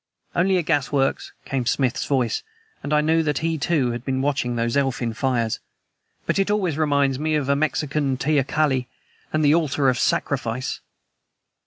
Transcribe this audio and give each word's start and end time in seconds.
"Only 0.35 0.57
a 0.57 0.63
gasworks," 0.63 1.31
came 1.45 1.67
Smith's 1.67 2.07
voice, 2.07 2.41
and 2.81 2.91
I 2.91 3.01
knew 3.01 3.21
that 3.21 3.37
he, 3.45 3.59
too, 3.59 3.91
had 3.91 4.03
been 4.03 4.23
watching 4.23 4.55
those 4.55 4.75
elfin 4.75 5.13
fires. 5.13 5.59
"But 6.25 6.39
it 6.39 6.49
always 6.49 6.75
reminds 6.75 7.19
me 7.19 7.35
of 7.35 7.47
a 7.49 7.55
Mexican 7.55 8.17
teocalli, 8.17 8.87
and 9.31 9.45
the 9.45 9.53
altar 9.53 9.89
of 9.89 9.99
sacrifice." 9.99 10.79